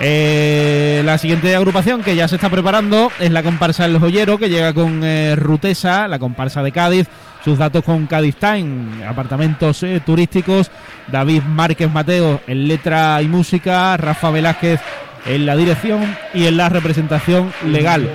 Eh, 0.00 1.02
la 1.04 1.18
siguiente 1.18 1.54
agrupación 1.56 2.02
que 2.02 2.14
ya 2.14 2.28
se 2.28 2.36
está 2.36 2.48
preparando 2.48 3.10
es 3.18 3.32
la 3.32 3.42
comparsa 3.42 3.84
El 3.84 3.98
Joyero, 3.98 4.38
que 4.38 4.48
llega 4.48 4.72
con 4.72 5.02
eh, 5.02 5.34
Rutesa, 5.34 6.06
la 6.06 6.20
comparsa 6.20 6.62
de 6.62 6.70
Cádiz, 6.70 7.08
sus 7.44 7.58
datos 7.58 7.82
con 7.82 8.06
Cádiz 8.06 8.36
Time, 8.36 9.04
apartamentos 9.04 9.82
eh, 9.82 10.00
turísticos, 10.04 10.70
David 11.10 11.42
Márquez 11.42 11.90
Mateo 11.92 12.40
en 12.46 12.68
letra 12.68 13.20
y 13.22 13.26
música, 13.26 13.96
Rafa 13.96 14.30
Velázquez 14.30 14.80
en 15.26 15.44
la 15.44 15.56
dirección 15.56 16.16
y 16.32 16.46
en 16.46 16.56
la 16.56 16.68
representación 16.68 17.52
legal. 17.66 18.08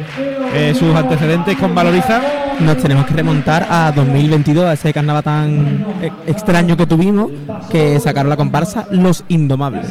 sus 0.74 0.96
antecedentes 0.96 1.58
con 1.58 1.76
Valoriza. 1.76 2.22
Nos 2.60 2.78
tenemos 2.78 3.06
que 3.06 3.14
remontar 3.14 3.68
a 3.70 3.92
2022, 3.92 4.66
a 4.66 4.74
ese 4.74 4.94
carnaval 4.94 5.24
tan 5.24 5.86
extraño 6.26 6.78
que 6.78 6.88
tuvimos, 6.88 7.30
que 7.70 8.00
sacaron 8.00 8.30
la 8.30 8.38
comparsa 8.38 8.88
Los 8.90 9.26
Indomables. 9.28 9.90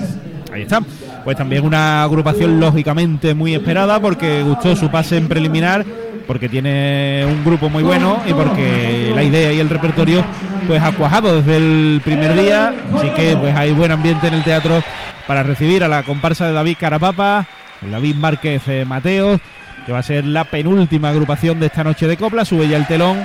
Ahí 0.53 0.63
está. 0.63 0.81
Pues 1.25 1.37
también 1.37 1.65
una 1.65 2.03
agrupación 2.03 2.59
lógicamente 2.59 3.35
muy 3.35 3.55
esperada 3.55 4.01
porque 4.01 4.43
gustó 4.43 4.75
su 4.75 4.91
pase 4.91 5.17
en 5.17 5.29
preliminar, 5.29 5.85
porque 6.27 6.49
tiene 6.49 7.25
un 7.27 7.45
grupo 7.45 7.69
muy 7.69 7.85
bueno 7.85 8.21
y 8.27 8.33
porque 8.33 9.13
la 9.15 9.23
idea 9.23 9.53
y 9.53 9.61
el 9.61 9.69
repertorio 9.69 10.25
pues 10.67 10.83
ha 10.83 10.93
cuajado 10.93 11.41
desde 11.41 11.57
el 11.57 12.01
primer 12.05 12.35
día, 12.35 12.75
así 12.97 13.11
que 13.11 13.37
pues 13.37 13.55
hay 13.55 13.73
buen 13.73 13.93
ambiente 13.93 14.27
en 14.27 14.35
el 14.35 14.43
teatro 14.43 14.83
para 15.27 15.43
recibir 15.45 15.85
a 15.85 15.89
la 15.89 16.03
comparsa 16.03 16.47
de 16.47 16.53
David 16.53 16.77
Carapapa, 16.79 17.47
David 17.81 18.17
Márquez 18.17 18.63
eh, 18.67 18.85
Mateo, 18.85 19.41
que 19.87 19.93
va 19.93 20.01
a 20.01 20.03
ser 20.03 20.25
la 20.25 20.45
penúltima 20.45 21.11
agrupación 21.11 21.61
de 21.61 21.67
esta 21.67 21.85
noche 21.85 22.09
de 22.09 22.17
copla, 22.17 22.45
sube 22.45 22.67
ya 22.69 22.77
el 22.77 22.87
telón 22.87 23.25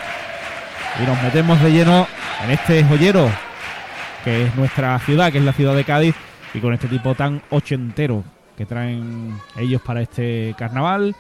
y 1.02 1.08
nos 1.08 1.22
metemos 1.24 1.62
de 1.62 1.72
lleno 1.72 2.08
en 2.44 2.52
este 2.52 2.84
joyero 2.84 3.28
que 4.24 4.46
es 4.46 4.56
nuestra 4.56 5.00
ciudad, 5.00 5.32
que 5.32 5.38
es 5.40 5.44
la 5.44 5.54
ciudad 5.54 5.76
de 5.76 5.84
Cádiz 5.84 6.16
y 6.54 6.60
con 6.60 6.74
este 6.74 6.88
tipo 6.88 7.16
tan 7.16 7.42
ochentero 7.50 8.24
que 8.56 8.66
traen 8.66 9.38
ellos 9.58 9.82
para 9.82 10.02
este 10.02 10.56
carnaval. 10.58 11.16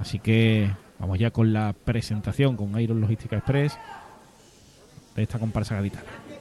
Así 0.00 0.18
que 0.18 0.70
vamos 0.98 1.18
ya 1.18 1.30
con 1.30 1.52
la 1.52 1.72
presentación 1.72 2.56
con 2.56 2.78
Iron 2.80 3.00
Logística 3.00 3.36
Express 3.36 3.78
de 5.14 5.22
esta 5.22 5.38
comparsa 5.38 5.76
gaditana. 5.76 6.31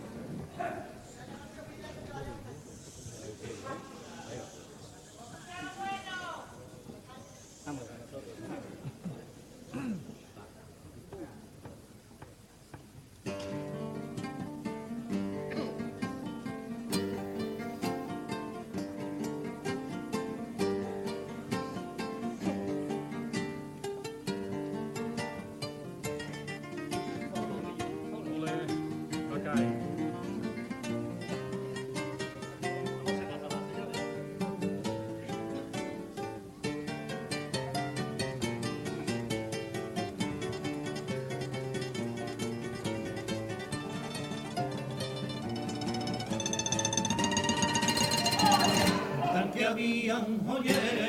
Había 49.81 50.19
un 50.19 50.39
joyero 50.45 51.00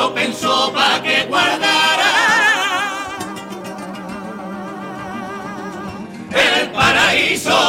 lo 0.00 0.14
pensó 0.14 0.72
para 0.72 1.02
que 1.02 1.24
guardara 1.24 2.12
el 6.32 6.70
paraíso. 6.70 7.60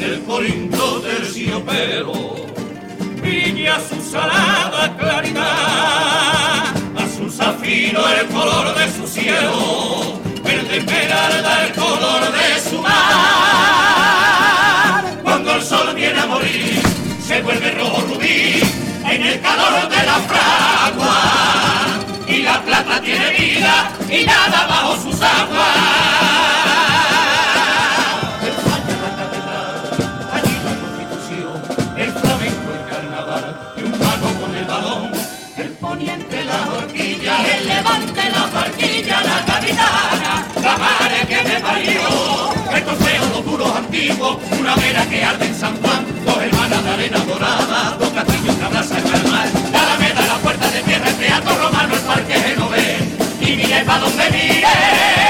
El 0.00 0.24
corinto 0.24 1.00
terciopelo 1.02 2.46
brilla 3.20 3.78
su 3.88 4.02
salada 4.10 4.96
claridad 4.96 5.62
el 8.20 8.26
color 8.28 8.74
de 8.74 8.90
su 8.90 9.06
cielo, 9.06 10.20
verde 10.42 10.78
esmeralda 10.78 11.66
el 11.66 11.72
color 11.74 12.22
de 12.38 12.60
su 12.68 12.78
mar. 12.82 12.92
Cuando 15.22 15.54
el 15.54 15.62
sol 15.62 15.94
viene 15.94 16.20
a 16.20 16.26
morir, 16.26 16.82
se 17.24 17.40
vuelve 17.40 17.70
rojo 17.70 18.00
rubí 18.08 18.81
en 19.14 19.22
el 19.22 19.40
calor 19.40 19.88
de 19.88 20.06
la 20.06 20.18
fragua. 20.30 21.20
Y 22.26 22.42
la 22.42 22.60
plata 22.62 23.00
tiene 23.00 23.30
vida 23.30 23.92
y 24.08 24.24
nada 24.24 24.66
bajo 24.66 24.96
sus 24.96 25.20
aguas. 25.20 26.22
levante 37.64 38.30
la 38.30 38.46
barquilla, 38.46 39.20
la 39.22 39.44
capitana, 39.44 40.46
la 40.62 40.76
madre 40.78 41.26
que 41.28 41.48
me 41.48 41.60
parió. 41.60 42.02
Estos 42.74 42.98
feos 42.98 43.28
los 43.30 43.44
duros 43.44 43.76
antiguos, 43.76 44.36
una 44.58 44.74
vera 44.76 45.06
que 45.06 45.24
arde 45.24 45.46
en 45.46 45.54
San 45.54 45.76
Juan, 45.80 46.06
dos 46.24 46.36
hermanas 46.38 46.84
de 46.84 46.90
arena 46.90 47.18
dorada, 47.18 47.96
mire 53.72 53.84
pa' 53.84 53.98
donde 53.98 54.30
mire, 54.32 55.21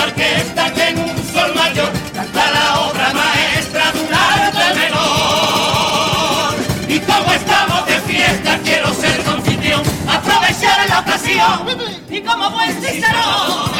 una 0.00 0.04
orquesta 0.04 0.72
que 0.72 0.88
en 0.88 0.98
un 0.98 1.32
sol 1.32 1.54
mayor 1.54 1.90
canta 2.14 2.50
la 2.50 2.80
obra 2.80 3.12
maestra 3.12 3.92
de 3.92 4.00
un 4.00 4.14
arte 4.14 4.74
menor. 4.78 6.54
Y 6.88 6.98
como 7.00 7.32
estamos 7.32 7.86
de 7.86 8.00
fiesta, 8.00 8.58
quiero 8.64 8.94
ser 8.94 9.22
confitrión, 9.24 9.82
aprovechar 10.08 10.88
la 10.88 11.00
ocasión. 11.00 11.66
Y 12.08 12.20
como 12.22 12.50
buen 12.50 12.72
cicerón, 12.82 13.70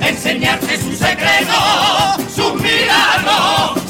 enseñarte 0.00 0.76
su 0.78 0.92
secreto, 0.94 1.54
sus 2.34 2.54
milagros, 2.54 3.83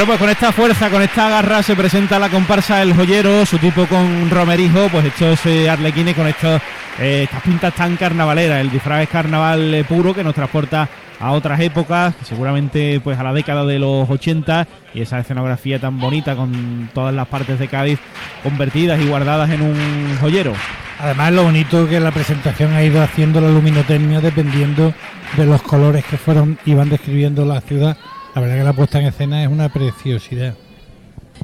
Bueno, 0.00 0.12
pues 0.12 0.20
con 0.20 0.30
esta 0.30 0.50
fuerza, 0.50 0.88
con 0.88 1.02
esta 1.02 1.28
garra 1.28 1.62
se 1.62 1.76
presenta 1.76 2.18
la 2.18 2.30
comparsa 2.30 2.80
El 2.80 2.94
Joyero, 2.94 3.44
su 3.44 3.58
tipo 3.58 3.84
con 3.84 4.30
Romerijo, 4.30 4.88
pues 4.90 5.04
estos 5.04 5.44
arlequines 5.68 6.14
con 6.14 6.26
estos, 6.26 6.62
eh, 6.98 7.24
estas 7.24 7.42
pintas 7.42 7.74
tan 7.74 7.98
carnavaleras, 7.98 8.62
el 8.62 8.70
disfraz 8.70 9.06
carnaval 9.10 9.74
eh, 9.74 9.84
puro 9.84 10.14
que 10.14 10.24
nos 10.24 10.34
transporta 10.34 10.88
a 11.20 11.32
otras 11.32 11.60
épocas, 11.60 12.14
seguramente 12.22 12.98
pues 13.04 13.18
a 13.18 13.22
la 13.22 13.34
década 13.34 13.66
de 13.66 13.78
los 13.78 14.08
80 14.08 14.66
y 14.94 15.02
esa 15.02 15.18
escenografía 15.18 15.78
tan 15.78 16.00
bonita 16.00 16.34
con 16.34 16.88
todas 16.94 17.14
las 17.14 17.28
partes 17.28 17.58
de 17.58 17.68
Cádiz 17.68 17.98
convertidas 18.42 18.98
y 19.02 19.06
guardadas 19.06 19.50
en 19.50 19.60
un 19.60 20.16
joyero. 20.18 20.54
Además, 20.98 21.32
lo 21.32 21.42
bonito 21.42 21.86
que 21.86 22.00
la 22.00 22.10
presentación 22.10 22.72
ha 22.72 22.82
ido 22.82 23.02
haciendo 23.02 23.38
la 23.42 23.50
luminotermia 23.50 24.22
dependiendo 24.22 24.94
de 25.36 25.44
los 25.44 25.60
colores 25.60 26.06
que 26.06 26.16
fueron 26.16 26.58
iban 26.64 26.88
describiendo 26.88 27.44
la 27.44 27.60
ciudad. 27.60 27.98
La 28.34 28.40
verdad 28.40 28.56
que 28.56 28.64
la 28.64 28.72
puesta 28.72 29.00
en 29.00 29.06
escena 29.06 29.42
es 29.42 29.48
una 29.48 29.68
preciosidad. 29.68 30.54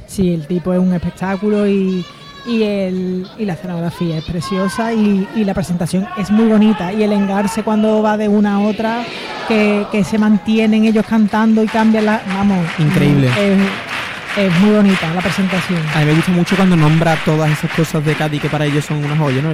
Sí, 0.05 0.33
el 0.33 0.47
tipo 0.47 0.73
es 0.73 0.79
un 0.79 0.93
espectáculo 0.93 1.67
y, 1.67 2.05
y, 2.45 2.63
el, 2.63 3.27
y 3.37 3.45
la 3.45 3.53
escenografía 3.53 4.17
es 4.19 4.23
preciosa 4.23 4.93
y, 4.93 5.27
y 5.35 5.43
la 5.43 5.53
presentación 5.53 6.07
es 6.17 6.31
muy 6.31 6.45
bonita. 6.45 6.93
Y 6.93 7.03
el 7.03 7.11
engarse 7.11 7.63
cuando 7.63 8.01
va 8.01 8.15
de 8.17 8.27
una 8.27 8.55
a 8.55 8.59
otra, 8.59 9.03
que, 9.47 9.85
que 9.91 10.03
se 10.03 10.17
mantienen 10.17 10.85
ellos 10.85 11.05
cantando 11.07 11.63
y 11.63 11.67
cambian 11.67 12.05
la. 12.05 12.21
Vamos. 12.27 12.65
Increíble. 12.79 13.27
Es, 13.27 13.57
es 14.45 14.59
muy 14.59 14.75
bonita 14.75 15.13
la 15.13 15.21
presentación. 15.21 15.79
A 15.95 15.99
mí 15.99 16.05
me 16.05 16.13
gusta 16.13 16.31
mucho 16.31 16.55
cuando 16.55 16.75
nombra 16.75 17.17
todas 17.25 17.51
esas 17.51 17.71
cosas 17.71 18.05
de 18.05 18.13
Cádiz 18.13 18.41
que 18.41 18.49
para 18.49 18.65
ellos 18.65 18.85
son 18.85 19.03
una 19.03 19.17
joya, 19.17 19.41
¿no? 19.41 19.49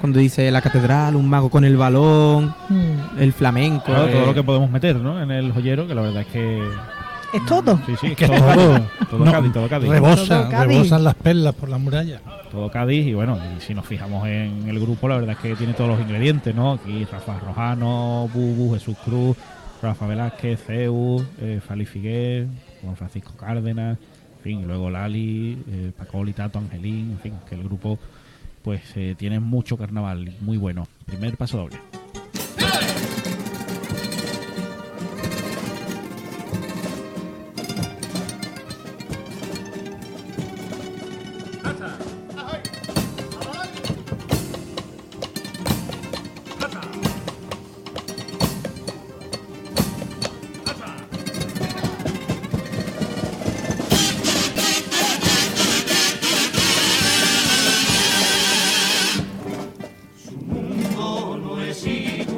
Cuando 0.00 0.18
dice 0.18 0.50
la 0.50 0.60
catedral, 0.60 1.16
un 1.16 1.28
mago 1.28 1.48
con 1.50 1.64
el 1.64 1.76
balón, 1.76 2.54
Mm. 2.68 3.18
el 3.20 3.32
flamenco. 3.32 3.84
Claro, 3.86 4.08
eh, 4.08 4.12
todo 4.12 4.26
lo 4.26 4.34
que 4.34 4.42
podemos 4.42 4.70
meter 4.70 4.96
¿no? 4.96 5.20
en 5.22 5.30
el 5.30 5.52
joyero, 5.52 5.86
que 5.86 5.94
la 5.94 6.02
verdad 6.02 6.22
es 6.22 6.28
que... 6.28 6.62
Es 7.34 7.44
todo. 7.46 7.78
Sí, 7.86 7.92
sí, 8.00 8.14
Que 8.16 8.26
todo, 8.28 8.38
todo, 8.38 8.72
Cádiz, 8.78 8.88
todo 9.10 9.24
no, 9.24 9.32
Cádiz, 9.32 9.52
todo 9.52 9.68
Cádiz. 9.68 9.88
Rebosa, 9.90 10.40
Todo 10.42 10.50
Cádiz. 10.50 10.68
rebosan 10.76 11.04
las 11.04 11.14
perlas 11.16 11.54
por 11.54 11.68
la 11.68 11.78
muralla. 11.78 12.20
todo 12.50 12.70
Cádiz 12.70 13.06
y 13.06 13.14
bueno, 13.14 13.36
y 13.56 13.60
si 13.60 13.74
nos 13.74 13.84
fijamos 13.84 14.26
en 14.28 14.68
el 14.68 14.78
grupo, 14.78 15.08
la 15.08 15.16
verdad 15.16 15.32
es 15.32 15.38
que 15.38 15.56
tiene 15.56 15.72
todos 15.74 15.90
los 15.90 16.00
ingredientes, 16.00 16.54
¿no? 16.54 16.74
Aquí 16.74 17.04
Rafa 17.10 17.38
Rojano, 17.40 18.28
Bubu, 18.32 18.74
Jesús 18.74 18.96
Cruz, 19.04 19.36
Rafa 19.82 20.06
Velázquez, 20.06 20.60
Zeus, 20.66 21.24
eh, 21.40 21.60
Fali 21.66 21.84
Figuer, 21.84 22.46
Juan 22.82 22.96
Francisco 22.96 23.32
Cárdenas, 23.36 23.98
en 24.38 24.42
fin, 24.42 24.60
y 24.60 24.64
luego 24.64 24.88
Lali, 24.88 25.58
eh, 25.68 25.90
Paco 25.98 26.22
Litato, 26.24 26.58
Angelín, 26.60 27.10
en 27.10 27.18
fin, 27.18 27.32
que 27.48 27.56
el 27.56 27.64
grupo 27.64 27.98
pues 28.66 28.82
eh, 28.96 29.14
mucho 29.38 29.76
carnaval, 29.76 30.34
muy 30.40 30.56
bueno. 30.56 30.88
Primer 31.06 31.36
paso 31.36 31.56
doble. 31.56 31.76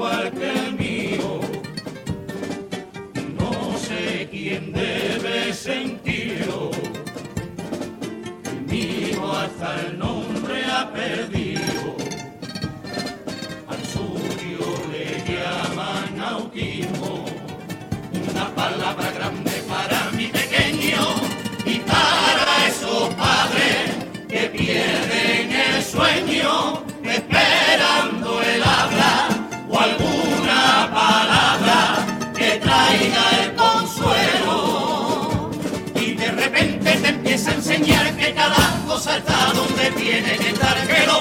Es 0.07 0.58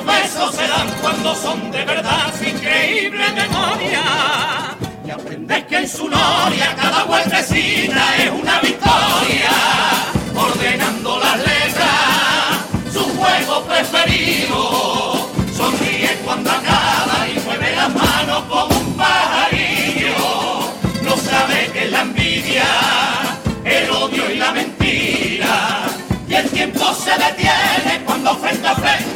besos 0.08 0.56
se 0.56 0.68
dan 0.68 0.88
cuando 1.02 1.36
son 1.36 1.72
de 1.72 1.84
verdad 1.84 2.34
su 2.38 2.46
increíble 2.46 3.26
memoria. 3.34 4.04
Y 5.06 5.10
aprendes 5.12 5.66
que 5.66 5.78
en 5.78 5.88
su 5.88 6.08
noria 6.10 6.76
cada 6.76 7.04
vueltecita 7.04 8.04
es 8.18 8.32
una 8.32 8.60
victoria 8.60 9.52
ordenando 10.36 11.20
las 11.20 11.38
letras 11.38 11.98
su 12.92 13.04
juego 13.18 13.64
preferido. 13.64 15.30
Sonríe 15.56 16.18
cuando 16.24 16.50
acaba 16.52 17.28
y 17.34 17.40
mueve 17.42 17.76
las 17.76 17.94
manos 17.94 18.44
como 18.50 18.80
un 18.80 18.98
pajarillo. 18.98 20.72
No 21.04 21.18
sabe 21.18 21.70
que 21.74 21.86
la 21.88 22.02
envidia 22.02 22.66
el 23.66 23.90
odio 23.92 24.32
y 24.32 24.38
la 24.38 24.52
mentira 24.52 25.88
y 26.28 26.34
el 26.34 26.50
tiempo 26.50 26.94
se 26.94 27.12
detiene 27.12 28.04
cuando 28.06 28.36
frente 28.38 28.68
a 28.68 28.76
frente 28.76 29.07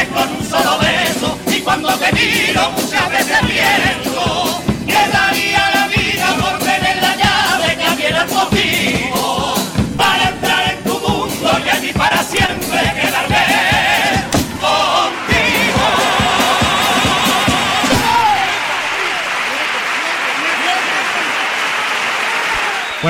destruye 0.00 0.08
con 0.08 0.36
un 0.36 0.48
solo 0.48 0.78
beso 0.78 1.38
y 1.46 1.60
cuando 1.60 1.88
te 1.94 2.12
miro 2.12 2.70
muchas 2.72 3.10
veces 3.10 3.38
pienso 3.46 4.62
que 4.86 5.08
daría 5.12 5.70
la 5.74 5.86
vida 5.88 6.36
por 6.40 6.58
tener 6.58 6.96
la 7.02 7.16
llave 7.16 7.76
que 7.76 7.84
abriera 7.84 8.22
el 8.22 8.28
para 9.96 10.28
entrar 10.28 10.39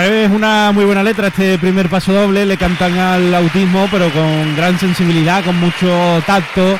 Es 0.00 0.30
una 0.30 0.72
muy 0.72 0.86
buena 0.86 1.02
letra 1.02 1.26
este 1.26 1.58
primer 1.58 1.90
paso 1.90 2.10
doble, 2.12 2.46
le 2.46 2.56
cantan 2.56 2.96
al 2.96 3.34
autismo 3.34 3.86
pero 3.90 4.10
con 4.10 4.56
gran 4.56 4.78
sensibilidad, 4.78 5.44
con 5.44 5.60
mucho 5.60 6.22
tacto 6.26 6.78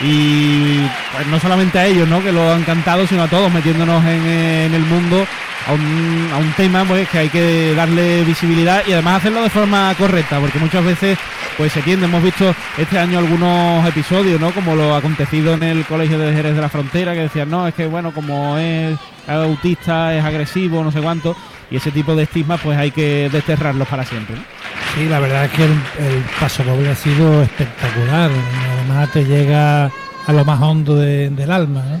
y 0.00 0.78
pues, 1.12 1.26
no 1.26 1.40
solamente 1.40 1.80
a 1.80 1.86
ellos 1.86 2.08
¿no? 2.08 2.22
que 2.22 2.30
lo 2.30 2.52
han 2.52 2.62
cantado, 2.62 3.08
sino 3.08 3.24
a 3.24 3.28
todos 3.28 3.52
metiéndonos 3.52 4.04
en, 4.04 4.72
el 4.72 4.82
mundo 4.82 5.26
a 5.66 5.72
un, 5.72 6.30
a 6.32 6.36
un 6.36 6.52
tema 6.52 6.84
pues 6.84 7.08
que 7.08 7.18
hay 7.18 7.28
que 7.28 7.74
darle 7.74 8.22
visibilidad 8.22 8.84
y 8.86 8.92
además 8.92 9.16
hacerlo 9.16 9.42
de 9.42 9.50
forma 9.50 9.92
correcta, 9.98 10.38
porque 10.38 10.60
muchas 10.60 10.84
veces 10.84 11.18
pues 11.56 11.72
se 11.72 11.82
tiende, 11.82 12.06
hemos 12.06 12.22
visto 12.22 12.54
este 12.78 13.00
año 13.00 13.18
algunos 13.18 13.86
episodios, 13.86 14.40
¿no? 14.40 14.52
Como 14.52 14.76
lo 14.76 14.94
acontecido 14.94 15.54
en 15.54 15.62
el 15.64 15.84
Colegio 15.84 16.18
de 16.18 16.32
Jerez 16.32 16.54
de 16.54 16.60
la 16.60 16.68
Frontera, 16.68 17.14
que 17.14 17.22
decían, 17.22 17.50
no, 17.50 17.66
es 17.66 17.74
que 17.74 17.86
bueno, 17.86 18.12
como 18.12 18.56
es 18.58 18.96
autista, 19.26 20.14
es 20.14 20.24
agresivo, 20.24 20.82
no 20.82 20.92
sé 20.92 21.00
cuánto, 21.00 21.36
y 21.70 21.76
ese 21.76 21.90
tipo 21.90 22.14
de 22.16 22.24
estigmas 22.24 22.60
pues 22.62 22.76
hay 22.78 22.90
que 22.90 23.28
desterrarlos 23.30 23.86
para 23.88 24.04
siempre. 24.04 24.36
¿no? 24.36 24.42
Sí, 24.94 25.08
la 25.08 25.20
verdad 25.20 25.44
es 25.44 25.50
que 25.52 25.64
el, 25.64 25.70
el 25.70 26.22
paso 26.40 26.64
doble 26.64 26.90
ha 26.90 26.96
sido 26.96 27.42
espectacular. 27.42 28.30
Además 28.78 29.12
te 29.12 29.24
llega 29.24 29.84
a 29.86 30.32
lo 30.32 30.44
más 30.44 30.60
hondo 30.60 30.96
de- 30.96 31.30
del 31.30 31.50
alma. 31.50 31.82
¿no? 31.88 32.00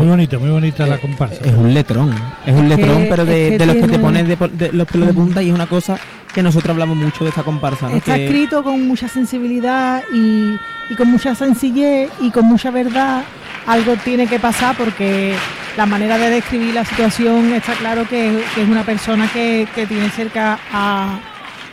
Muy 0.00 0.08
bonito, 0.08 0.40
muy 0.40 0.50
bonita 0.50 0.86
la 0.86 0.98
comparsa. 0.98 1.36
Es 1.44 1.52
un 1.54 1.72
letrón, 1.72 2.12
es 2.46 2.52
un 2.54 2.64
Es 2.64 2.76
que- 2.76 2.82
letrón, 2.82 3.06
pero 3.08 3.24
de, 3.24 3.44
es 3.46 3.50
que 3.52 3.58
de 3.58 3.66
los 3.66 3.76
que 3.76 3.92
te 3.92 3.98
pones 3.98 4.26
de, 4.26 4.70
los 4.72 4.88
pelos 4.88 5.06
de 5.08 5.14
punta 5.14 5.42
y 5.42 5.48
es 5.50 5.54
una 5.54 5.66
cosa 5.66 5.96
que 6.34 6.42
nosotros 6.42 6.70
hablamos 6.70 6.96
mucho 6.96 7.22
de 7.22 7.30
esta 7.30 7.44
comparsa. 7.44 7.88
¿no? 7.88 7.96
Está 7.96 8.14
Que- 8.16 8.24
escrito 8.24 8.64
con 8.64 8.88
mucha 8.88 9.06
sensibilidad 9.06 10.02
y, 10.12 10.56
y 10.90 10.94
con 10.96 11.08
mucha 11.10 11.34
sencillez 11.36 12.10
y 12.20 12.30
con 12.30 12.46
mucha 12.46 12.70
verdad. 12.72 13.22
Algo 13.66 13.94
tiene 14.02 14.26
que 14.26 14.40
pasar 14.40 14.76
porque 14.76 15.34
la 15.76 15.86
manera 15.86 16.16
de 16.18 16.30
describir 16.30 16.74
la 16.74 16.84
situación 16.84 17.52
está 17.52 17.72
claro 17.74 18.02
que, 18.08 18.42
que 18.54 18.62
es 18.62 18.68
una 18.68 18.84
persona 18.84 19.28
que, 19.32 19.66
que 19.74 19.86
tiene 19.86 20.08
cerca 20.10 20.58
a, 20.72 21.18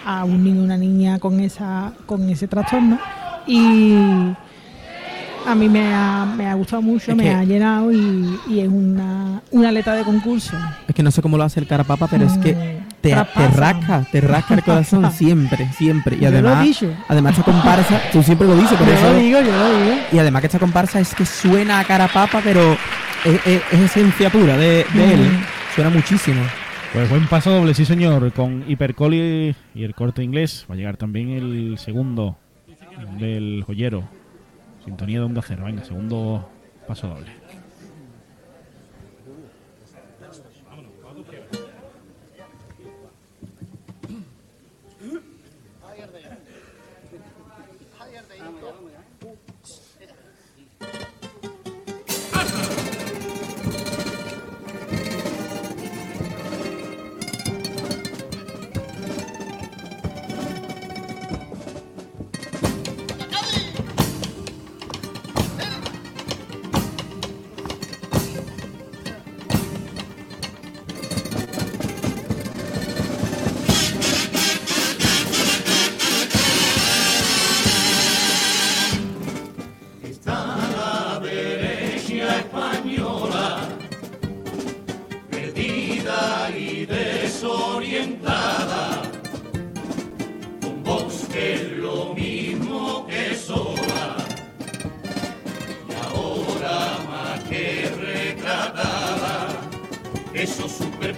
a 0.05 0.23
un 0.25 0.43
niño 0.43 0.61
una 0.63 0.77
niña 0.77 1.19
con 1.19 1.39
esa 1.39 1.91
con 2.05 2.27
ese 2.29 2.47
trastorno 2.47 2.97
y 3.47 3.93
a 5.47 5.55
mí 5.55 5.67
me 5.69 5.93
ha, 5.93 6.25
me 6.37 6.47
ha 6.47 6.53
gustado 6.53 6.81
mucho, 6.83 7.11
Es 7.11 7.17
me 7.17 7.33
ha 7.33 7.43
llenado 7.43 7.91
y, 7.91 8.39
y 8.47 8.59
es 8.59 8.67
una, 8.69 9.41
una 9.49 9.71
letra 9.71 9.95
de 9.95 10.03
concurso. 10.03 10.55
Es 10.87 10.93
que 10.93 11.01
no 11.01 11.09
sé 11.09 11.23
cómo 11.23 11.35
lo 11.35 11.43
hace 11.43 11.59
el 11.59 11.65
Carapapa, 11.65 12.07
pero 12.07 12.25
es 12.25 12.37
que 12.37 12.81
Mm. 13.01 13.01
te, 13.01 13.09
te 13.15 13.47
rasca, 13.47 14.05
te 14.11 14.21
rasca 14.21 14.53
el 14.53 14.61
corazón 14.63 15.11
siempre, 15.11 15.67
siempre. 15.75 16.17
Y 16.21 16.25
además, 16.25 16.67
además 17.07 17.31
esta 17.35 17.51
comparsa, 17.51 17.99
tú 18.11 18.21
siempre 18.21 18.45
lo 18.47 18.55
dices, 18.55 18.77
por 18.77 18.85
Yo 18.85 18.93
eso. 18.93 19.11
lo 19.13 19.15
digo, 19.17 19.41
yo 19.41 19.51
lo 19.51 19.79
digo. 19.79 19.95
Y 20.11 20.19
además 20.19 20.41
que 20.41 20.45
esta 20.47 20.59
comparsa 20.59 20.99
es 20.99 21.15
que 21.15 21.25
suena 21.25 21.79
a 21.79 21.83
cara 21.85 22.07
papa, 22.07 22.41
pero 22.43 22.77
es, 23.25 23.47
es- 23.47 23.61
es 23.71 23.79
esencia 23.81 24.29
pura 24.29 24.57
de, 24.57 24.85
de 24.93 25.13
él. 25.13 25.21
Suena 25.75 25.89
muchísimo. 25.89 26.41
Pues 26.93 27.09
buen 27.09 27.25
paso 27.27 27.51
doble, 27.51 27.73
sí 27.73 27.85
señor, 27.85 28.33
con 28.33 28.65
Hipercoli 28.67 29.55
y 29.73 29.83
el 29.83 29.95
corte 29.95 30.23
inglés. 30.23 30.65
Va 30.69 30.73
a 30.73 30.77
llegar 30.77 30.97
también 30.97 31.29
el 31.29 31.77
segundo 31.77 32.37
del 33.17 33.63
joyero. 33.65 34.03
Sintonía 34.83 35.19
de 35.19 35.25
onda 35.25 35.41
cero. 35.45 35.63
Venga, 35.65 35.83
segundo 35.85 36.49
paso 36.87 37.07
doble. 37.07 37.27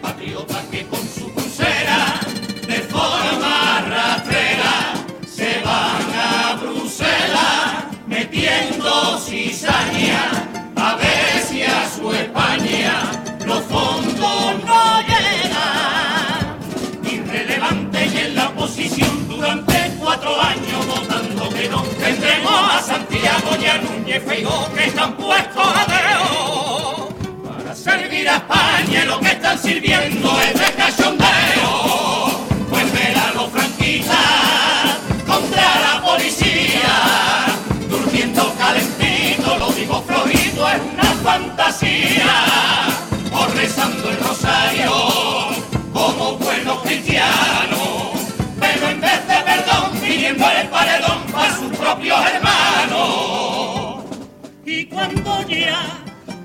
Superpatriotas 0.03 0.65
que 0.69 0.85
con 0.87 1.07
su 1.07 1.31
pulsera 1.31 2.19
de 2.67 2.79
forma 2.89 3.81
rastrera 3.87 4.93
se 5.25 5.61
van 5.63 6.03
a 6.13 6.59
Bruselas 6.61 7.85
metiendo 8.05 9.17
cizaña 9.19 10.29
a 10.75 10.95
ver 10.95 11.41
si 11.47 11.63
a 11.63 11.89
su 11.89 12.11
España 12.11 13.11
los 13.45 13.63
fondos 13.63 14.65
no 14.65 15.01
llegan. 15.01 16.57
Irrelevante 17.09 18.05
y 18.05 18.17
en 18.17 18.35
la 18.35 18.49
oposición 18.49 19.27
durante 19.29 19.93
cuatro 19.99 20.41
años 20.41 20.87
votando 20.87 21.49
que 21.49 21.69
no 21.69 21.81
tendremos 21.81 22.73
a 22.73 22.81
Santiago 22.81 23.55
y 23.61 23.65
a 23.65 23.77
Núñez 23.77 24.23
Feijó 24.25 24.69
que 24.73 24.85
están 24.85 25.15
puestos 25.15 25.65
a 25.65 25.85
España 28.27 29.03
y 29.03 29.07
lo 29.07 29.19
que 29.19 29.27
están 29.27 29.57
sirviendo 29.61 30.39
es 30.41 30.53
de 30.53 30.73
cachondeo. 30.75 32.45
Pues 32.69 32.93
ver 32.93 33.17
a 33.17 33.33
los 33.33 33.51
franquistas 33.51 34.17
contra 35.27 35.79
la 35.79 36.01
policía, 36.01 37.45
durmiendo 37.89 38.53
calentito, 38.57 39.57
lo 39.57 39.71
digo 39.71 40.01
flojito, 40.03 40.69
es 40.69 40.81
una 40.93 41.11
fantasía. 41.23 42.33
O 43.31 43.47
rezando 43.47 44.09
el 44.09 44.17
rosario 44.19 44.91
como 45.91 46.37
buenos 46.37 46.81
cristianos, 46.83 48.11
pero 48.59 48.89
en 48.89 49.01
vez 49.01 49.27
de 49.27 49.35
perdón 49.41 49.91
pidiendo 49.99 50.45
el 50.49 50.67
paredón 50.69 51.23
para 51.31 51.55
sus 51.55 51.77
propios 51.77 52.19
hermanos. 52.25 54.03
Y 54.65 54.85
cuando 54.85 55.43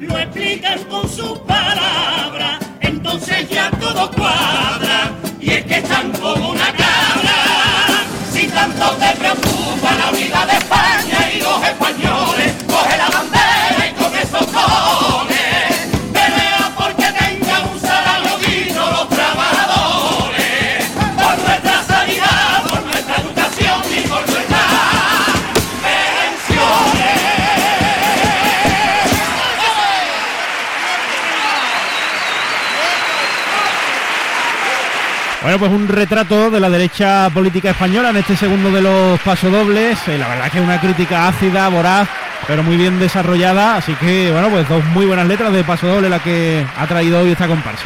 lo 0.08 0.18
explican 0.18 0.82
con 0.84 1.08
sus 1.08 1.38
palabras, 1.40 2.58
entonces 2.80 3.48
ya 3.48 3.70
todo 3.70 4.10
cuadra. 4.10 5.12
Y 5.40 5.50
es 5.50 5.64
que 5.64 5.76
están 5.76 6.12
como 6.12 6.50
una 6.50 6.72
cabra. 6.72 8.04
Si 8.32 8.46
tanto 8.48 8.90
te 8.96 9.16
preocupa 9.16 9.94
la 9.94 10.10
vida 10.10 10.46
de 10.46 10.52
España 10.52 11.17
Bueno, 35.40 35.58
pues 35.60 35.70
un 35.70 35.86
retrato 35.86 36.50
de 36.50 36.58
la 36.58 36.68
derecha 36.68 37.30
política 37.30 37.70
española 37.70 38.10
en 38.10 38.16
este 38.16 38.36
segundo 38.36 38.72
de 38.72 38.82
los 38.82 39.20
pasodobles. 39.20 39.96
Eh, 40.08 40.18
la 40.18 40.26
verdad 40.26 40.50
que 40.50 40.60
una 40.60 40.80
crítica 40.80 41.28
ácida, 41.28 41.68
voraz, 41.68 42.08
pero 42.48 42.64
muy 42.64 42.76
bien 42.76 42.98
desarrollada. 42.98 43.76
Así 43.76 43.94
que, 43.94 44.32
bueno, 44.32 44.48
pues 44.48 44.68
dos 44.68 44.84
muy 44.86 45.06
buenas 45.06 45.28
letras 45.28 45.52
de 45.52 45.62
pasodoble 45.62 46.08
la 46.08 46.18
que 46.18 46.66
ha 46.76 46.86
traído 46.88 47.20
hoy 47.20 47.30
esta 47.30 47.46
comparsa. 47.46 47.84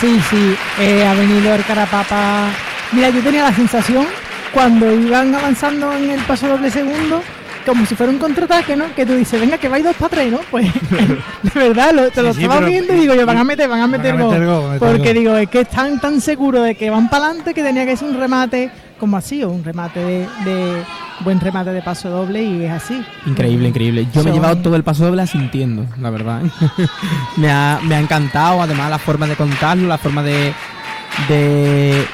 Sí, 0.00 0.18
sí, 0.30 0.56
eh, 0.80 1.06
ha 1.06 1.12
venido 1.12 1.54
el 1.54 1.64
carapapa. 1.64 2.48
Mira, 2.92 3.10
yo 3.10 3.20
tenía 3.20 3.44
la 3.44 3.54
sensación 3.54 4.06
cuando 4.52 4.90
iban 4.90 5.34
avanzando 5.34 5.92
en 5.92 6.10
el 6.10 6.20
paso 6.20 6.48
doble 6.48 6.70
segundo, 6.70 7.22
como 7.66 7.84
si 7.84 7.94
fuera 7.94 8.10
un 8.12 8.18
contraataque, 8.18 8.76
¿no? 8.76 8.84
Que 8.94 9.04
tú 9.04 9.12
dices, 9.14 9.38
venga, 9.40 9.58
que 9.58 9.68
vais 9.68 9.84
dos 9.84 9.94
para 9.96 10.10
tres, 10.10 10.32
¿no? 10.32 10.38
Pues, 10.50 10.72
de 11.42 11.50
verdad, 11.54 11.92
lo- 11.92 12.10
te 12.10 12.22
lo 12.22 12.32
Sí, 12.32 12.42
estaba 12.44 12.64
viendo 12.66 12.94
y 12.94 13.00
digo, 13.00 13.14
yo, 13.14 13.26
van 13.26 13.38
a 13.38 13.44
meter, 13.44 13.68
van 13.68 13.80
a 13.80 13.86
meter 13.86 14.12
Van 14.14 14.22
a 14.22 14.24
meter 14.26 14.46
gol. 14.46 14.60
gol, 14.62 14.70
meter 14.72 14.88
Porque 14.88 15.08
gol. 15.12 15.14
digo, 15.18 15.36
es 15.36 15.48
que 15.50 15.60
están 15.60 16.00
tan 16.00 16.20
seguros 16.20 16.64
de 16.64 16.74
que 16.76 16.88
van 16.90 17.10
para 17.10 17.26
adelante 17.26 17.52
que 17.52 17.62
tenía 17.62 17.84
que 17.84 17.96
ser 17.96 18.08
un 18.08 18.18
remate 18.18 18.70
como 18.98 19.16
así, 19.18 19.42
o 19.44 19.50
un 19.50 19.62
remate 19.62 20.00
de, 20.00 20.18
de- 20.44 20.82
buen 21.20 21.40
remate 21.40 21.70
de 21.72 21.82
paso 21.82 22.08
doble 22.10 22.42
y 22.42 22.64
es 22.64 22.70
así. 22.70 23.02
Increíble, 23.26 23.68
increíble. 23.68 24.06
Yo 24.14 24.22
me 24.22 24.30
he 24.30 24.32
llevado 24.32 24.56
todo 24.58 24.76
el 24.76 24.84
paso 24.84 25.04
doble 25.04 25.26
sintiendo, 25.26 25.84
la 26.00 26.10
verdad. 26.10 26.42
me, 27.36 27.50
ha, 27.50 27.78
me 27.82 27.94
ha 27.94 28.00
encantado, 28.00 28.62
además, 28.62 28.88
la 28.90 28.98
forma 28.98 29.26
de 29.26 29.34
contarlo, 29.36 29.86
la 29.88 29.98
forma 29.98 30.22
de, 30.22 30.52
de, 31.28 32.04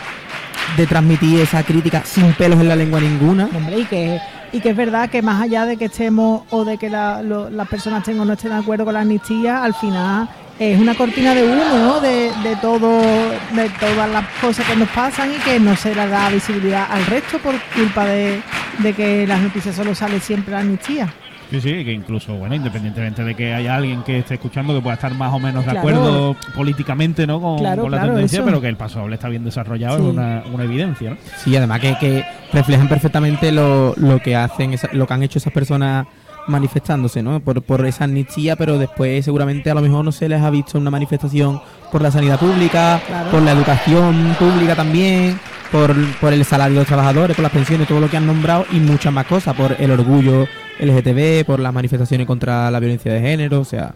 de 0.76 0.86
transmitir 0.86 1.40
esa 1.40 1.62
crítica 1.62 2.02
sin 2.04 2.32
pelos 2.34 2.60
en 2.60 2.68
la 2.68 2.76
lengua 2.76 3.00
ninguna. 3.00 3.48
Hombre, 3.54 3.80
y 3.80 3.84
que, 3.84 4.20
y 4.52 4.60
que 4.60 4.70
es 4.70 4.76
verdad 4.76 5.08
que 5.08 5.22
más 5.22 5.42
allá 5.42 5.64
de 5.64 5.76
que 5.76 5.86
estemos 5.86 6.42
o 6.50 6.64
de 6.64 6.76
que 6.76 6.90
las 6.90 7.68
personas 7.68 8.00
estén 8.00 8.20
o 8.20 8.24
no 8.24 8.34
estén 8.34 8.50
de 8.50 8.58
acuerdo 8.58 8.84
con 8.84 8.94
la 8.94 9.00
amnistía, 9.00 9.64
al 9.64 9.74
final 9.74 10.28
es 10.58 10.78
una 10.78 10.94
cortina 10.94 11.34
de 11.34 11.42
humo, 11.42 12.00
de 12.00 12.30
todo, 12.60 13.00
de 13.00 13.68
todas 13.80 14.10
las 14.10 14.28
cosas 14.40 14.66
que 14.66 14.76
nos 14.76 14.88
pasan 14.90 15.32
y 15.32 15.38
que 15.38 15.58
no 15.58 15.74
se 15.74 15.94
le 15.94 16.06
da 16.06 16.28
visibilidad 16.28 16.86
al 16.90 17.04
resto 17.06 17.38
por 17.38 17.58
culpa 17.74 18.04
de, 18.04 18.42
de 18.78 18.92
que 18.92 19.26
las 19.26 19.40
noticias 19.40 19.74
solo 19.74 19.94
sale 19.94 20.20
siempre 20.20 20.52
la 20.52 20.60
amnistía. 20.60 21.12
Sí, 21.52 21.60
sí, 21.60 21.84
que 21.84 21.92
incluso, 21.92 22.34
bueno, 22.34 22.54
independientemente 22.56 23.22
de 23.22 23.34
que 23.34 23.54
haya 23.54 23.76
alguien 23.76 24.02
que 24.02 24.18
esté 24.18 24.34
escuchando 24.34 24.74
que 24.74 24.80
pueda 24.80 24.94
estar 24.94 25.14
más 25.14 25.32
o 25.32 25.38
menos 25.38 25.64
de 25.64 25.70
Claro. 25.72 25.78
acuerdo 25.80 26.36
políticamente, 26.56 27.26
¿no? 27.26 27.40
Con, 27.40 27.58
Claro, 27.58 27.82
con 27.82 27.90
la 27.92 27.98
claro, 27.98 28.12
tendencia, 28.14 28.38
eso. 28.38 28.44
pero 28.46 28.60
que 28.60 28.68
el 28.68 28.76
pasodoble 28.76 29.14
está 29.16 29.28
bien 29.28 29.44
desarrollado 29.44 29.98
Sí. 29.98 30.02
es 30.02 30.08
una, 30.08 30.42
una 30.52 30.64
evidencia, 30.64 31.10
¿no? 31.10 31.16
Sí, 31.36 31.54
además 31.54 31.80
que, 31.80 31.94
que 32.00 32.24
reflejan 32.52 32.88
perfectamente 32.88 33.52
lo, 33.52 33.94
lo 33.96 34.18
que 34.20 34.34
hacen, 34.34 34.72
esa- 34.72 34.88
lo 34.92 35.06
que 35.06 35.14
han 35.14 35.22
hecho 35.22 35.38
esas 35.38 35.52
personas 35.52 36.06
manifestándose, 36.48 37.22
¿no? 37.22 37.38
Por, 37.40 37.62
por 37.62 37.86
esa 37.86 38.04
amnistía, 38.04 38.56
pero 38.56 38.78
después 38.78 39.24
seguramente 39.24 39.70
a 39.70 39.74
lo 39.74 39.80
mejor 39.80 40.04
no 40.04 40.10
se 40.12 40.28
les 40.28 40.42
ha 40.42 40.50
visto 40.50 40.76
una 40.78 40.90
manifestación 40.90 41.60
por 41.92 42.02
la 42.02 42.10
sanidad 42.10 42.38
pública, 42.40 43.00
Claro. 43.06 43.30
por 43.30 43.42
la 43.42 43.52
educación 43.52 44.34
pública 44.38 44.74
también, 44.74 45.38
por, 45.72 45.96
por 46.20 46.32
el 46.32 46.44
salario 46.44 46.74
de 46.74 46.80
los 46.80 46.86
trabajadores, 46.86 47.34
por 47.34 47.42
las 47.42 47.52
pensiones, 47.52 47.88
todo 47.88 47.98
lo 47.98 48.10
que 48.10 48.18
han 48.18 48.26
nombrado 48.26 48.66
y 48.70 48.76
muchas 48.76 49.12
más 49.12 49.26
cosas, 49.26 49.56
por 49.56 49.74
el 49.78 49.90
orgullo 49.90 50.46
LGTB, 50.78 51.44
por 51.44 51.58
las 51.58 51.72
manifestaciones 51.72 52.26
contra 52.26 52.70
la 52.70 52.78
violencia 52.78 53.12
de 53.12 53.20
género, 53.20 53.60
o 53.60 53.64
sea, 53.64 53.94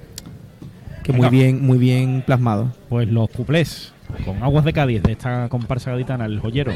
que 1.02 1.12
muy 1.12 1.28
bien, 1.28 1.64
muy 1.64 1.78
bien 1.78 2.22
plasmado. 2.26 2.72
Pues 2.88 3.08
los 3.08 3.28
cuplés 3.30 3.92
con 4.24 4.42
aguas 4.42 4.64
de 4.64 4.72
Cádiz 4.72 5.02
de 5.02 5.12
esta 5.12 5.48
comparsa 5.48 5.90
gaditana, 5.90 6.26
el 6.26 6.40
joyero. 6.40 6.72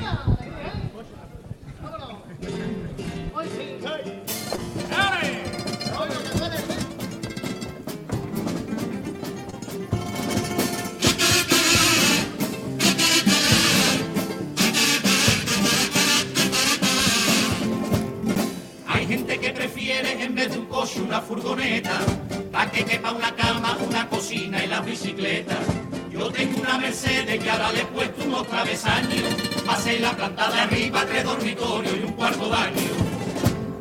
Le 27.72 27.80
he 27.82 27.84
puesto 27.86 28.24
unos 28.24 28.46
travesaños. 28.46 29.36
Pasé 29.66 29.98
la 30.00 30.12
planta 30.12 30.50
de 30.50 30.60
arriba, 30.60 31.04
tres 31.06 31.24
dormitorios 31.24 31.94
y 31.96 32.04
un 32.04 32.12
cuarto 32.12 32.48
baño. 32.48 32.90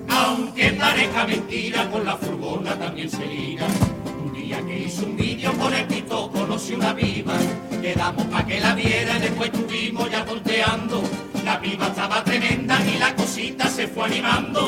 Aunque 0.10 0.72
parezca 0.74 1.26
mentira, 1.26 1.90
con 1.90 2.06
la 2.06 2.18
furgona 2.18 2.78
también 2.78 3.10
se 3.10 3.26
liga. 3.26 3.66
Un 4.24 4.34
día 4.34 4.62
que 4.66 4.80
hice 4.80 5.06
un 5.06 5.16
vídeo 5.16 5.54
con 5.54 5.74
el 5.74 5.86
pito, 5.86 6.30
conocí 6.32 6.74
una 6.74 6.96
piba. 6.96 7.34
Quedamos 7.82 8.26
pa' 8.26 8.46
que 8.46 8.60
la 8.60 8.76
viera 8.76 9.18
y 9.18 9.22
después 9.22 9.52
estuvimos 9.54 10.12
ya 10.12 10.26
tonteando. 10.26 11.04
La 11.46 11.60
piba 11.60 11.88
estaba 11.88 12.24
tremenda 12.24 12.80
y 12.86 13.00
la 13.00 13.16
cosita 13.16 13.68
se 13.68 13.88
fue 13.88 14.06
animando. 14.06 14.68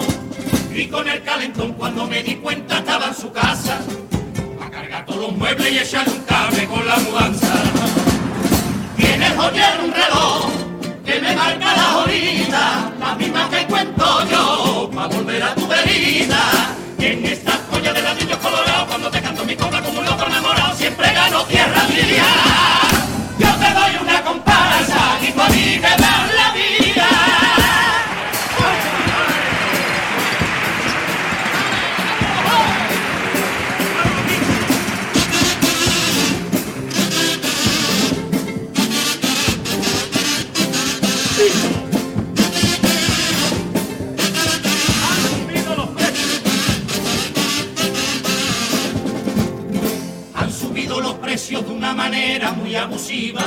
Y 0.73 0.87
con 0.87 1.07
el 1.07 1.21
calentón 1.23 1.73
cuando 1.73 2.07
me 2.07 2.23
di 2.23 2.35
cuenta 2.35 2.77
estaba 2.77 3.07
en 3.07 3.15
su 3.15 3.31
casa. 3.31 3.79
A 4.61 4.69
cargar 4.69 5.05
todos 5.05 5.21
los 5.21 5.37
muebles 5.37 5.71
y 5.71 5.79
echarle 5.79 6.13
un 6.13 6.23
cable 6.23 6.65
con 6.65 6.87
la 6.87 6.97
mudanza. 6.97 8.00
Joyero 9.41 9.85
un 9.85 9.91
reloj 9.91 10.51
que 11.03 11.19
me 11.19 11.35
marca 11.35 11.75
la 11.75 11.97
horita, 11.97 12.91
la 12.99 13.15
misma 13.15 13.49
que 13.49 13.65
cuento 13.65 14.05
yo, 14.29 14.91
pa' 14.93 15.07
volver 15.07 15.41
a 15.41 15.55
tu 15.55 15.67
verita. 15.67 16.41
En 16.99 17.25
esta 17.25 17.53
joya 17.71 17.91
de 17.91 18.03
ladrillos 18.03 18.37
colorados, 18.37 18.87
cuando 18.87 19.09
te 19.09 19.19
canto 19.19 19.43
mi 19.43 19.55
cobra 19.55 19.81
como 19.81 19.97
un 19.97 20.05
loco 20.05 20.27
enamorado, 20.27 20.75
siempre 20.75 21.11
gano 21.11 21.43
tierra 21.45 21.83
mía. 21.87 22.29
Yo 23.39 23.47
te 23.61 23.73
doy 23.79 23.93
una 24.03 24.21
comparsa 24.21 25.17
y 25.23 25.85
a 25.85 26.00
manera 51.93 52.51
muy 52.51 52.75
abusiva. 52.75 53.43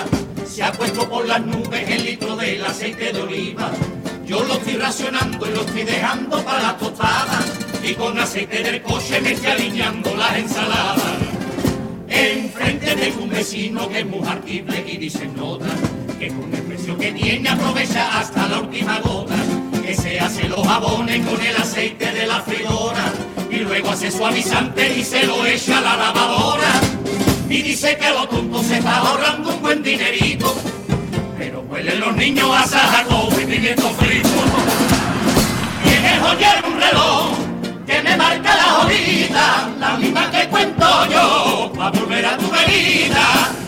Se 0.47 0.63
ha 0.63 0.73
puesto 0.73 1.09
por 1.09 1.27
las 1.27 1.45
nubes 1.45 1.89
el 1.89 2.05
litro 2.05 2.37
del 2.37 2.65
aceite 2.65 3.13
de 3.13 3.21
oliva. 3.21 3.71
Yo 4.27 4.43
lo 4.45 4.55
estoy 4.55 4.75
racionando 4.77 5.47
y 5.47 5.51
lo 5.55 5.61
estoy 5.63 5.83
dejando 5.83 6.43
para 6.45 6.63
las 6.63 6.79
tostadas. 6.79 7.45
Y 7.83 7.95
con 7.95 8.19
aceite 8.19 8.63
del 8.63 8.83
coche 8.83 9.21
me 9.21 9.33
estoy 9.33 9.51
alineando 9.51 10.15
las 10.17 10.37
ensaladas. 10.37 11.03
Enfrente 12.09 12.95
tengo 12.95 13.25
un 13.25 13.31
vecino 13.31 13.89
que 13.89 14.01
es 14.01 14.07
muy 14.07 14.27
artible 14.27 14.85
y 14.87 14.97
dice 14.97 15.27
nota 15.27 15.67
que 16.19 16.29
con 16.29 16.55
el 16.55 16.63
precio 16.63 16.97
que 16.97 17.13
tiene 17.13 17.49
aprovecha 17.49 18.19
hasta 18.19 18.49
la 18.49 18.61
última 18.61 19.01
gota. 19.01 19.37
Que 19.83 19.95
se 19.95 20.19
hace 20.19 20.49
los 20.49 20.67
jabones 20.67 21.27
con 21.27 21.41
el 21.41 21.57
aceite 21.57 22.13
de 22.13 22.27
la 22.27 22.41
freidora 22.41 23.13
y 23.51 23.57
luego 23.57 23.91
hace 23.91 24.11
suavizante 24.11 24.99
y 24.99 25.05
se 25.05 25.27
lo 25.27 25.45
echa 25.45 25.79
a 25.79 25.81
la 25.83 25.97
lavadora. 25.97 26.94
Y 27.55 27.63
dice 27.63 27.97
que 27.97 28.11
lo 28.11 28.27
tonto 28.27 28.65
se 28.65 28.79
está 28.79 28.97
ahorrando 28.97 29.51
un 29.51 29.63
buen 29.63 29.81
dinerito, 29.81 30.57
pero 31.39 31.61
huelen 31.61 32.01
los 32.01 32.17
niños 32.17 32.51
a 32.53 32.67
sajaco 32.67 33.29
y 33.41 33.45
pimiento 33.45 33.91
frito. 33.91 34.29
Tiene 35.85 36.19
joyero 36.19 36.67
un 36.67 36.81
reloj 36.81 37.39
que 37.87 38.03
me 38.03 38.17
marca 38.17 38.57
la 38.57 38.79
horita, 38.79 39.69
la 39.79 39.97
misma 39.99 40.29
que 40.33 40.49
cuento 40.49 41.07
yo, 41.07 41.73
pa' 41.77 41.91
volver 41.93 42.27
a 42.27 42.37
tu 42.37 42.51
venida. 42.51 43.64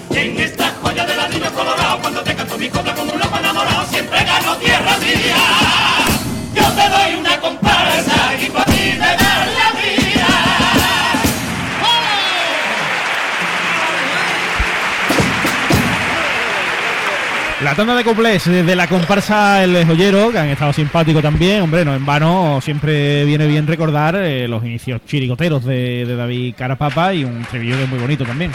La 17.66 17.74
tanda 17.74 17.96
de 17.96 18.05
cuplés 18.05 18.44
de 18.44 18.76
la 18.76 18.87
comparsa 18.87 19.64
El 19.64 19.85
Joyero, 19.85 20.31
que 20.31 20.38
han 20.38 20.46
estado 20.46 20.72
simpáticos 20.72 21.20
también. 21.20 21.62
Hombre, 21.62 21.85
no 21.85 21.96
en 21.96 22.07
vano, 22.07 22.61
siempre 22.62 23.24
viene 23.24 23.48
bien 23.48 23.66
recordar 23.66 24.14
eh, 24.14 24.46
los 24.46 24.64
inicios 24.64 25.00
chirigoteros 25.05 25.64
de, 25.64 26.05
de 26.07 26.14
David 26.14 26.55
Carapapa 26.57 27.12
y 27.12 27.24
un 27.24 27.42
estribillo 27.42 27.76
que 27.76 27.83
es 27.83 27.88
muy 27.88 27.98
bonito 27.98 28.24
también. 28.24 28.52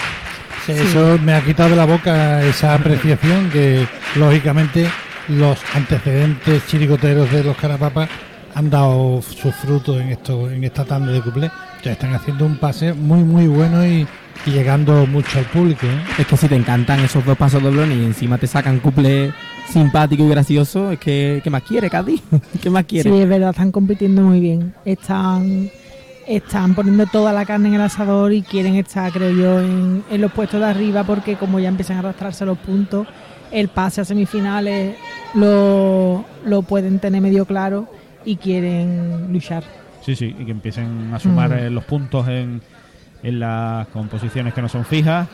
Sí, 0.66 0.72
Eso 0.72 1.20
me 1.22 1.34
ha 1.34 1.42
quitado 1.42 1.72
de 1.72 1.76
la 1.76 1.84
boca 1.84 2.42
esa 2.42 2.74
apreciación 2.74 3.50
que, 3.50 3.86
lógicamente, 4.16 4.90
los 5.28 5.60
antecedentes 5.76 6.66
chirigoteros 6.68 7.30
de 7.34 7.44
los 7.44 7.58
carapapas 7.58 8.08
han 8.56 8.70
dado 8.70 9.22
sus 9.22 9.54
frutos 9.56 10.00
en 10.00 10.08
esto, 10.08 10.50
en 10.50 10.64
esta 10.64 10.86
tanda 10.86 11.12
de 11.12 11.20
cuplés. 11.20 11.52
Ya 11.84 11.92
están 11.92 12.16
haciendo 12.16 12.46
un 12.46 12.56
pase 12.56 12.94
muy, 12.94 13.26
muy 13.26 13.48
bueno 13.48 13.86
y, 13.86 14.08
y 14.46 14.52
llegando 14.52 15.06
mucho 15.06 15.40
al 15.40 15.46
público. 15.46 15.86
¿eh? 15.86 16.04
Es 16.20 16.28
que 16.28 16.38
si 16.38 16.48
te 16.48 16.56
encantan 16.56 17.00
esos 17.02 17.24
dos 17.26 17.38
pasos 17.38 17.62
doblones 17.62 17.98
y 17.98 18.04
encima 18.06 18.38
te 18.38 18.48
sacan 18.48 18.80
couple 18.80 19.32
simpático 19.70 20.24
y 20.24 20.30
gracioso, 20.30 20.92
es 20.92 21.00
que 21.00 21.42
¿qué 21.44 21.50
más 21.50 21.64
quiere, 21.64 21.90
Cádiz? 21.90 22.22
¿Qué 22.62 22.70
más 22.70 22.86
quiere? 22.86 23.10
Sí, 23.10 23.18
es 23.22 23.30
verdad, 23.30 23.52
están 23.52 23.72
compitiendo 23.72 24.22
muy 24.24 24.40
bien. 24.40 24.74
Están, 24.86 25.70
están 26.28 26.74
poniendo 26.76 27.06
toda 27.08 27.32
la 27.34 27.46
carne 27.46 27.70
en 27.70 27.76
el 27.76 27.82
asador 27.82 28.34
y 28.34 28.42
quieren 28.42 28.76
estar, 28.76 29.12
creo 29.12 29.32
yo, 29.32 29.60
en, 29.62 30.04
en 30.10 30.22
los 30.22 30.32
puestos 30.32 30.60
de 30.60 30.66
arriba 30.66 31.04
porque 31.04 31.36
como 31.36 31.60
ya 31.60 31.70
empiezan 31.70 31.98
a 31.98 32.00
arrastrarse 32.00 32.46
los 32.46 32.58
puntos, 32.58 33.08
el 33.52 33.68
pase 33.68 34.02
a 34.02 34.06
semifinales 34.06 34.96
lo, 35.34 36.26
lo 36.46 36.62
pueden 36.64 37.00
tener 37.00 37.22
medio 37.22 37.46
claro 37.46 37.88
y 38.26 38.36
quieren 38.38 39.32
luchar. 39.32 39.64
Sí, 40.06 40.16
sí, 40.16 40.36
y 40.38 40.46
que 40.46 40.52
empiecen 40.52 41.14
a 41.14 41.20
sumar 41.20 41.50
Mm. 41.52 41.54
eh, 41.60 41.70
los 41.70 41.84
puntos 41.84 42.28
en, 42.28 42.62
en 43.24 43.40
las 43.40 43.88
composiciones 43.90 44.54
que 44.54 44.62
no 44.62 44.70
son 44.70 44.86
fijas. 44.86 45.28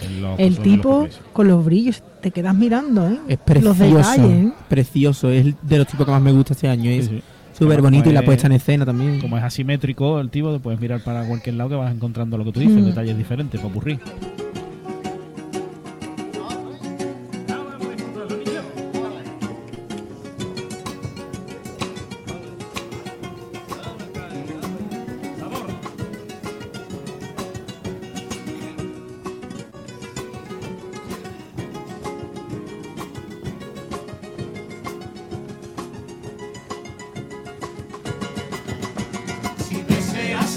en 0.00 0.20
los- 0.22 0.38
El 0.40 0.54
los 0.54 0.62
tipo 0.64 1.06
con 1.32 1.46
los 1.46 1.64
brillos, 1.64 2.02
te 2.20 2.30
quedas 2.32 2.54
mirando, 2.56 3.06
¿eh? 3.08 3.18
Es 3.28 3.38
precioso. 3.38 3.68
Los 3.84 3.96
detalles, 3.96 4.46
¿eh? 4.46 4.52
Precioso. 4.68 5.30
Es 5.30 5.54
de 5.62 5.78
los 5.78 5.86
tipos 5.86 6.06
que 6.06 6.10
más 6.12 6.22
me 6.22 6.32
gusta 6.32 6.54
este 6.54 6.68
año. 6.68 6.90
Es 6.90 7.06
Sí, 7.06 7.10
sí. 7.18 7.22
súper 7.56 7.80
bonito 7.82 8.10
y 8.10 8.12
la 8.12 8.22
puesta 8.22 8.46
en 8.48 8.54
es- 8.54 8.62
escena 8.62 8.84
también. 8.84 9.20
Como 9.20 9.36
es 9.38 9.44
asimétrico 9.44 10.18
el 10.18 10.30
tipo, 10.30 10.52
te 10.52 10.58
puedes 10.58 10.80
mirar 10.80 11.04
para 11.04 11.24
cualquier 11.24 11.54
lado 11.56 11.70
que 11.70 11.76
vas 11.76 11.94
encontrando 11.94 12.36
lo 12.36 12.44
que 12.44 12.52
tú 12.52 12.60
dices, 12.60 12.82
Mm. 12.82 12.86
detalles 12.86 13.16
diferentes, 13.16 13.60
papurrí. 13.60 14.00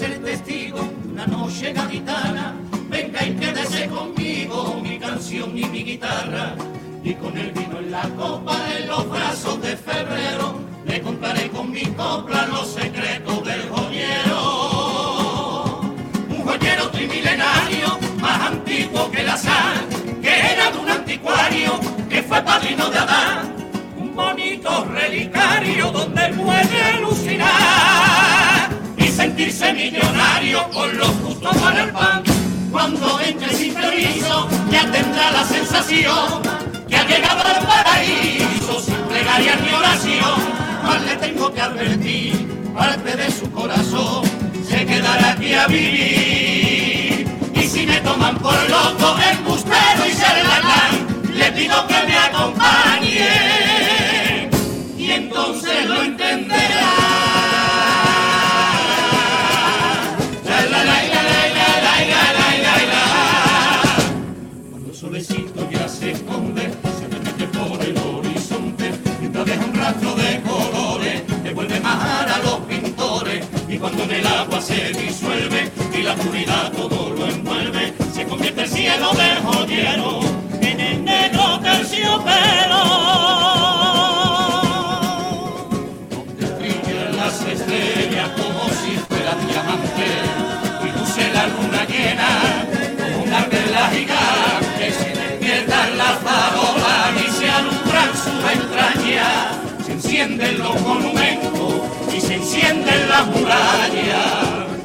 Ser 0.06 0.24
testigo 0.24 0.80
una 1.12 1.26
noche 1.26 1.74
gaditana, 1.74 2.54
venga 2.89 3.26
y 3.26 3.32
quédese 3.36 3.88
conmigo, 3.88 4.80
mi 4.82 5.00
canción 5.00 5.58
y 5.58 5.65
mi 5.65 5.84
guitarra. 5.84 6.56
Y 7.04 7.13
con 7.15 7.38
el 7.38 7.52
vino 7.52 7.80
en 7.80 7.91
la 7.91 8.04
copa, 8.10 8.58
en 8.78 8.88
los 8.88 9.10
brazos 9.10 9.62
de 9.62 9.76
febrero, 9.78 10.60
le 10.86 11.02
contaré 11.02 11.50
con 11.50 11.72
mi 11.72 11.86
copla 12.02 12.46
los 12.48 12.68
secretos 12.74 13.46
del 13.46 13.70
joyero. 13.70 14.41
Un 16.30 16.41
joyero 16.44 16.89
trimilenario, 16.89 17.98
más 18.20 18.41
antiguo 18.52 19.12
que 19.12 19.24
la 19.24 19.38
sal, 19.38 19.88
que 20.22 20.34
era 20.54 20.72
de 20.72 20.78
un 20.78 20.89
anticuario, 20.89 21.80
que 22.10 22.22
fue 22.24 22.41
padrino 22.41 22.89
de 22.89 22.98
Adán 22.98 23.56
un 23.98 24.15
bonito 24.15 24.86
relicario 24.86 25.91
donde 25.91 26.30
puede 26.30 26.84
alucinar 26.96 28.14
sentirse 29.25 29.73
millonario 29.73 30.69
con 30.71 30.95
los 30.99 31.19
gustos 31.21 31.57
para 31.57 31.83
el 31.85 31.89
pan. 31.89 32.23
Cuando 32.71 33.19
entre 33.21 33.49
sin 33.55 33.73
permiso 33.73 34.47
ya 34.69 34.83
tendrá 34.91 35.31
la 35.31 35.43
sensación 35.43 36.43
que 36.88 36.95
ha 36.95 37.07
llegado 37.07 37.41
al 37.43 37.65
paraíso 37.65 38.79
sin 38.79 39.01
plegaria 39.09 39.55
ni 39.55 39.73
oración. 39.73 40.38
Más 40.83 41.01
le 41.01 41.15
tengo 41.15 41.51
que 41.51 41.59
advertir, 41.59 42.35
parte 42.75 43.17
de 43.17 43.31
su 43.31 43.49
corazón 43.51 44.25
se 44.69 44.85
quedará 44.85 45.31
aquí 45.31 45.53
a 45.55 45.65
vivir. 45.65 47.27
Y 47.55 47.61
si 47.67 47.88
me 47.88 47.99
toman 48.01 48.38
por 48.38 48.57
loco, 48.69 49.17
embustero 49.31 50.05
y 50.07 50.15
charlatán, 50.15 50.91
le 51.33 51.51
pido 51.51 51.88
que 51.88 51.99
me 52.07 52.15
acompañe 52.15 53.29
y 54.95 55.11
entonces 55.11 55.88
lo 55.88 56.03
entenderá. 56.03 57.05
cuando 73.86 74.04
en 74.06 74.12
el 74.13 74.26
agua 74.26 74.60
se 74.60 74.93
disuelve 74.93 75.71
y 75.95 76.02
la 76.02 76.13
oscuridad 76.13 76.71
todo 76.71 77.12
lo 77.12 77.28
envuelve, 77.28 77.93
se 78.15 78.26
convierte 78.26 78.63
el 78.63 78.67
cielo 78.67 79.12
de 79.13 79.36
joyero 79.43 80.21
en 80.60 80.80
el 80.80 81.06
negro 81.06 81.60
terciopelo. 81.60 83.24
España, 103.45 104.23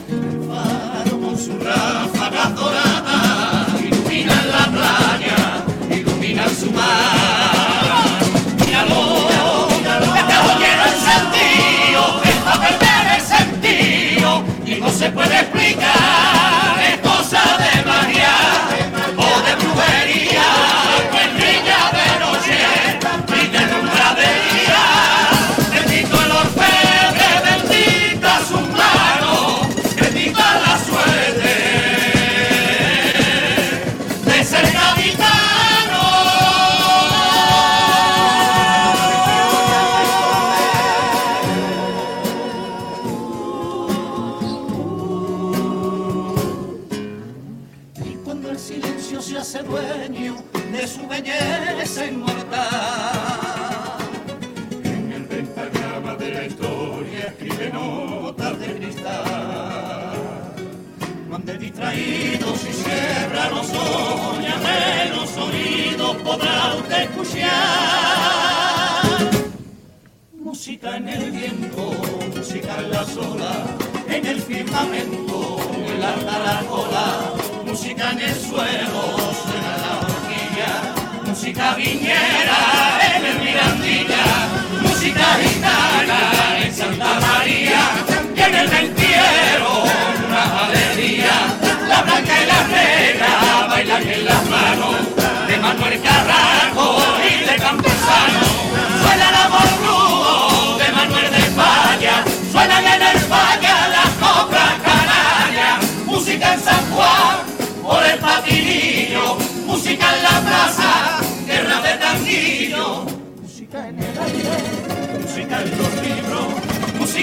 el 0.08 0.44
faro 0.46 1.20
con 1.20 1.38
sus 1.38 1.64
ráfagas 1.64 2.54
doradas 2.54 3.82
iluminan 3.82 4.48
la 4.50 4.64
playa, 4.66 5.64
iluminan 5.90 6.50
su 6.50 6.70
mar. 6.70 8.20
Míralo, 8.66 9.68
míralo, 9.78 10.12
que 10.12 10.18
está 10.18 10.58
lleno 10.58 10.84
el 10.84 10.96
sentido, 11.08 12.02
está 12.22 12.52
perder 12.60 13.04
el 13.16 13.22
sentido 13.22 14.44
y 14.66 14.80
no 14.80 14.90
se 14.90 15.10
puede 15.10 15.40
explicar. 15.40 16.09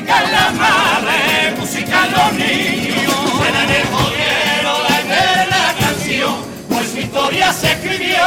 Cantan 0.08 0.32
las 0.32 0.54
madres, 0.54 1.60
música 1.60 2.08
los 2.08 2.34
niños, 2.34 3.13
suenan 3.36 3.70
el 3.70 3.86
jodiero 3.88 4.84
la 4.88 5.00
eterna 5.02 5.76
canción, 5.80 6.36
pues 6.70 6.93
mi 6.93 7.02
historia 7.02 7.52
se 7.52 7.72
escribió. 7.74 8.17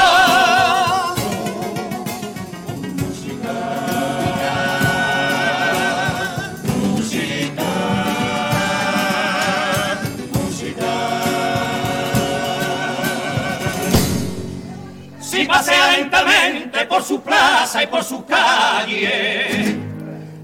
pasea 15.46 15.96
lentamente 15.96 16.86
por 16.86 17.02
su 17.02 17.20
plaza 17.20 17.82
y 17.82 17.86
por 17.86 18.04
su 18.04 18.24
calle 18.24 19.79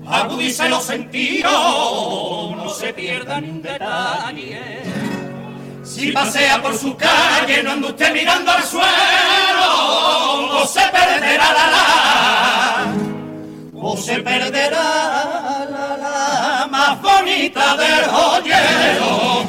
agudice 0.08 0.68
los 0.68 0.84
sentidos, 0.84 2.56
no 2.56 2.68
se 2.70 2.92
pierda 2.92 3.40
ni 3.40 3.50
un 3.50 3.62
detalle. 3.62 4.82
Si 5.82 6.12
pasea 6.12 6.60
por 6.62 6.76
su 6.76 6.96
calle, 6.96 7.62
no 7.62 7.72
ande 7.72 7.88
usted 7.88 8.12
mirando 8.12 8.50
al 8.50 8.62
suelo, 8.62 8.86
o 10.60 10.66
se 10.66 10.80
perderá 10.80 11.52
la 11.52 11.66
la, 11.70 12.94
o 13.74 13.96
se 13.96 14.18
perderá 14.18 15.66
la 15.70 15.96
la 15.96 16.66
más 16.70 17.00
bonita 17.00 17.76
del 17.76 18.04
joyero. 18.04 19.46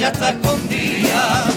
playa 0.00 0.08
hasta 0.08 0.30
escondida. 0.30 1.49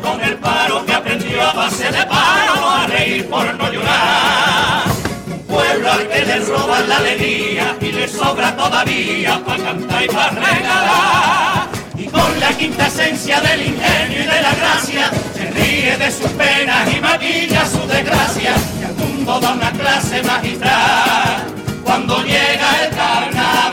Con 0.00 0.20
el 0.22 0.36
paro 0.36 0.84
que 0.86 0.92
aprendió 0.92 1.42
a 1.42 1.52
base 1.52 1.90
de 1.90 2.06
paro 2.06 2.70
a 2.70 2.86
reír 2.86 3.28
por 3.28 3.52
no 3.54 3.72
llorar. 3.72 4.84
Pueblo 5.48 5.92
al 5.92 6.08
que 6.08 6.24
le 6.24 6.38
roban 6.40 6.88
la 6.88 6.96
alegría 6.98 7.76
y 7.80 7.92
le 7.92 8.06
sobra 8.06 8.56
todavía 8.56 9.42
para 9.44 9.64
cantar 9.64 10.04
y 10.04 10.06
para 10.06 10.30
regalar. 10.30 11.68
Y 11.96 12.04
con 12.06 12.40
la 12.40 12.50
quinta 12.50 12.86
esencia 12.86 13.40
del 13.40 13.66
ingenio 13.66 14.22
y 14.22 14.26
de 14.26 14.42
la 14.42 14.54
gracia, 14.54 15.10
se 15.34 15.50
ríe 15.50 15.96
de 15.96 16.10
sus 16.12 16.30
penas 16.30 16.94
y 16.94 17.00
maquilla 17.00 17.66
su 17.66 17.84
desgracia. 17.88 18.54
Y 18.80 18.84
al 18.84 18.94
mundo 18.94 19.40
da 19.40 19.52
una 19.52 19.72
clase 19.72 20.22
magistral 20.22 21.44
cuando 21.82 22.22
llega 22.22 22.84
el 22.84 22.94
carnaval. 22.94 23.69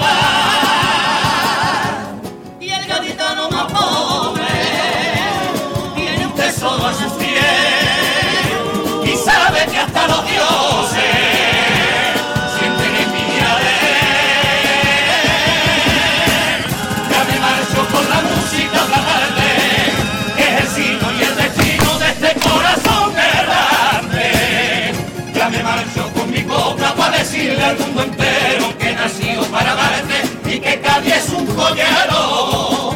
mundo 27.97 28.77
que 28.77 28.93
nació 28.93 29.41
para 29.51 29.75
darte 29.75 30.21
y 30.45 30.59
que 30.59 30.79
Cádiz 30.81 31.15
es 31.15 31.29
un 31.29 31.47
joyero 31.55 32.95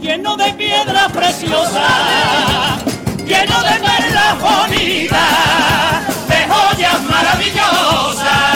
lleno 0.00 0.36
de 0.36 0.52
piedras 0.52 1.10
preciosas, 1.12 2.84
lleno 3.26 3.62
de 3.62 3.74
perlas 3.80 4.40
bonitas, 4.40 6.28
de 6.28 6.46
joyas 6.46 7.02
maravillosas. 7.04 8.53